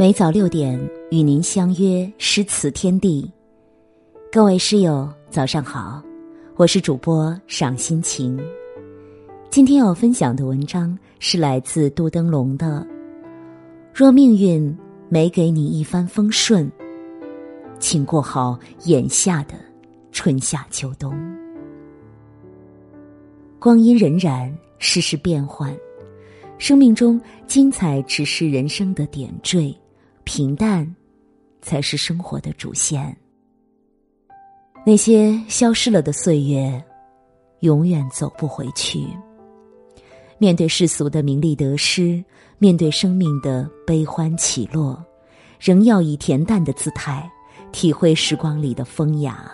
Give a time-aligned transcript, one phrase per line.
[0.00, 3.30] 每早六点与您相约诗词天地，
[4.32, 6.02] 各位诗友早上好，
[6.56, 8.40] 我是主播赏心情。
[9.50, 12.80] 今天要分享的文章是来自杜登龙的
[13.92, 14.74] 《若命运
[15.10, 16.72] 没给你一帆风顺，
[17.78, 19.54] 请过好眼下的
[20.12, 21.12] 春夏秋冬》。
[23.58, 25.76] 光阴荏苒，世事变幻。
[26.56, 29.74] 生命中精彩只是人生的点缀，
[30.32, 30.86] 平淡
[31.60, 33.16] 才是生活的主线。
[34.86, 36.80] 那些消失了的岁月，
[37.62, 39.08] 永远走不回去。
[40.38, 42.24] 面对世俗的名利得失，
[42.58, 45.04] 面对生命的悲欢起落，
[45.58, 47.28] 仍要以恬淡的姿态
[47.72, 49.50] 体会时光里的风雅，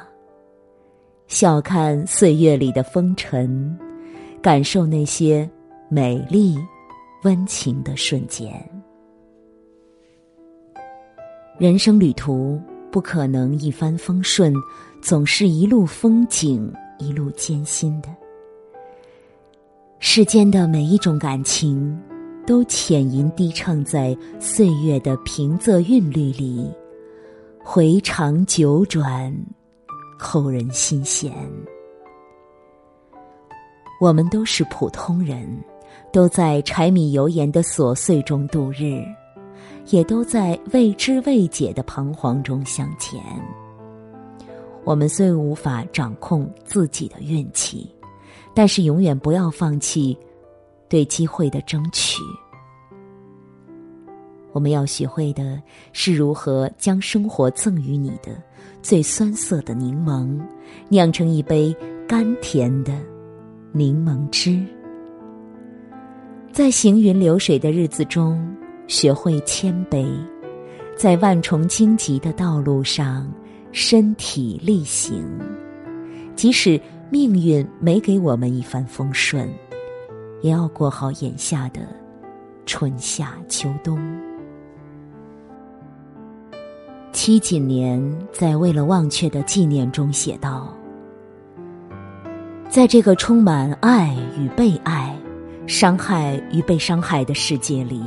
[1.27, 3.75] 笑看岁月里的风尘，
[4.43, 5.49] 感受那些
[5.89, 6.59] 美丽。
[7.23, 8.53] 温情的瞬间，
[11.59, 14.53] 人生旅途不可能一帆风顺，
[15.01, 18.09] 总是一路风景，一路艰辛的。
[19.99, 21.99] 世间的每一种感情，
[22.47, 26.71] 都浅吟低唱在岁月的平仄韵律里，
[27.65, 29.35] 回肠九转，
[30.19, 31.33] 扣人心弦。
[33.99, 35.49] 我们都是普通人。
[36.13, 39.03] 都在柴米油盐的琐碎中度日，
[39.89, 43.21] 也都在未知未解的彷徨中向前。
[44.85, 47.91] 我们虽无法掌控自己的运气，
[48.55, 50.17] 但是永远不要放弃
[50.89, 52.23] 对机会的争取。
[54.53, 55.61] 我们要学会的
[55.93, 58.41] 是如何将生活赠予你的
[58.81, 60.41] 最酸涩的柠檬，
[60.89, 61.77] 酿成一杯
[62.09, 62.95] 甘甜的
[63.73, 64.65] 柠檬汁。
[66.53, 68.41] 在行云流水的日子中，
[68.87, 70.07] 学会谦卑；
[70.97, 73.31] 在万重荆棘的道路上，
[73.73, 75.25] 身体力行。
[76.35, 76.81] 即使
[77.11, 79.49] 命运没给我们一帆风顺，
[80.43, 81.81] 也要过好眼下的
[82.65, 83.99] 春夏秋冬。
[87.13, 88.01] 七几年
[88.33, 90.73] 在《为了忘却的纪念》中写道
[92.69, 95.15] ：“在这个充满爱与被爱。”
[95.67, 98.01] 伤害与被伤害的世界里，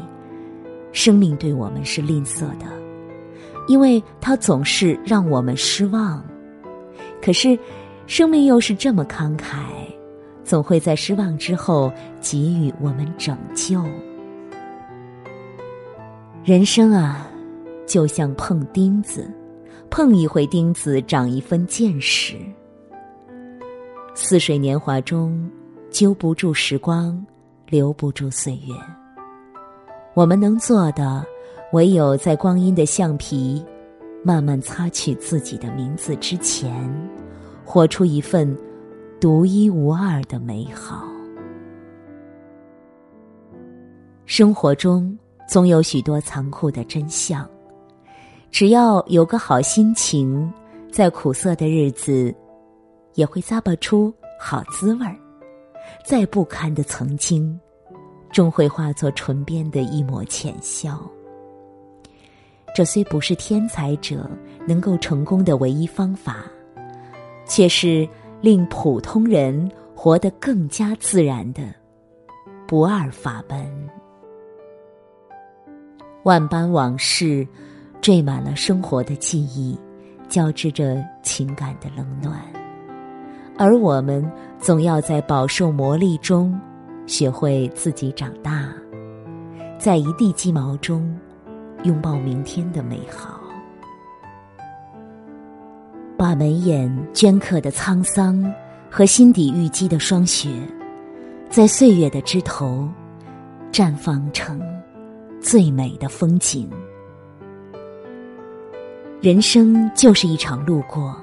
[0.92, 2.66] 生命对我们是吝啬的，
[3.68, 6.24] 因为它总是让我们失望。
[7.22, 7.58] 可是，
[8.08, 9.58] 生命又是这么慷慨，
[10.44, 11.92] 总会在失望之后
[12.22, 13.84] 给予我们拯救。
[16.44, 17.28] 人生啊，
[17.86, 19.30] 就像碰钉子，
[19.90, 22.36] 碰一回钉子，长一分见识。
[24.16, 25.50] 似水年华中，
[25.92, 27.26] 揪不住时光。
[27.72, 28.74] 留不住岁月，
[30.16, 31.26] 我们能做的，
[31.72, 33.64] 唯有在光阴的橡皮
[34.24, 36.90] 慢慢擦去自己的名字之前，
[37.64, 38.58] 活出一份
[39.22, 41.08] 独一无二的美好。
[44.26, 47.48] 生活中总有许多残酷的真相，
[48.52, 50.52] 只要有个好心情，
[50.92, 52.34] 在苦涩的日子，
[53.14, 55.16] 也会咂巴出好滋味儿。
[56.06, 57.60] 再不堪的曾经，
[58.32, 61.00] 终会化作唇边的一抹浅笑。
[62.76, 64.30] 这虽不是天才者
[64.68, 66.46] 能够成功的唯一方法，
[67.46, 68.08] 却是
[68.42, 71.64] 令普通人活得更加自然的
[72.68, 73.90] 不二法门。
[76.24, 77.48] 万般往事，
[78.02, 79.78] 缀满了生活的记忆，
[80.28, 82.40] 交织着情感的冷暖。
[83.58, 84.24] 而我们
[84.60, 86.58] 总要在饱受磨砺中，
[87.10, 88.72] 学会自己长大，
[89.80, 91.12] 在一地鸡毛中
[91.84, 93.42] 拥抱明天的美好，
[96.16, 98.54] 把眉眼镌刻的沧桑
[98.92, 100.52] 和心底郁积的霜雪，
[101.50, 102.88] 在岁月的枝头
[103.72, 104.62] 绽放成
[105.42, 106.70] 最美的风景。
[109.20, 111.20] 人生就是一场路过，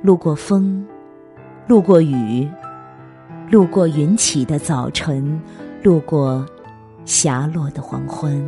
[0.00, 0.86] 路过风。
[1.66, 2.46] 路过雨，
[3.50, 5.40] 路过云起的早晨，
[5.82, 6.44] 路过
[7.04, 8.44] 霞落的黄昏。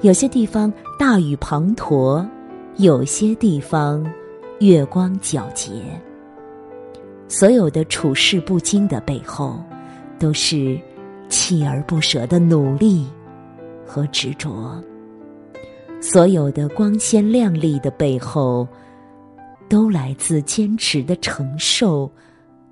[0.00, 2.26] 有些地方大雨滂沱，
[2.76, 4.04] 有些地方
[4.60, 5.72] 月光皎洁。
[7.28, 9.60] 所有的处事不惊的背后，
[10.18, 10.78] 都是
[11.28, 13.06] 锲而不舍的努力
[13.84, 14.82] 和执着。
[16.00, 18.66] 所有的光鲜亮丽的背后。
[19.68, 22.08] 都来自坚持的承受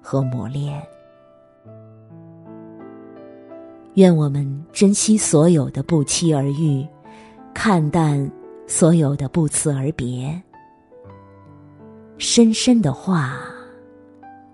[0.04, 0.86] 和磨练。
[3.94, 6.86] 愿我们珍惜所有的不期而遇，
[7.54, 8.30] 看淡
[8.66, 10.38] 所有的不辞而别。
[12.18, 13.38] 深深的话，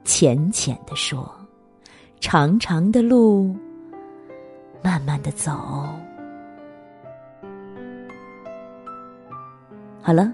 [0.05, 1.29] 浅浅的说，
[2.21, 3.57] 长长的路，
[4.83, 5.51] 慢慢的走。
[10.03, 10.33] 好了，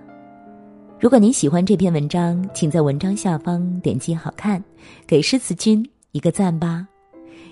[0.98, 4.62] 如果您喜欢这篇文章，请在文章下方点击“好看”，
[5.06, 6.88] 给诗词君一个赞吧。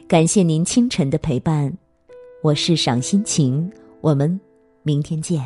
[0.09, 1.71] 感谢您清晨的陪伴，
[2.43, 3.71] 我是赏心情，
[4.01, 4.41] 我们
[4.83, 5.41] 明天见。